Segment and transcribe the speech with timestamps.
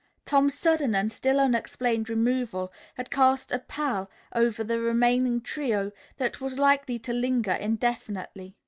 [0.25, 6.41] Tom's sudden and still unexplained removal had cast a pall over the remaining trio that
[6.41, 8.55] was likely to linger indefinitely.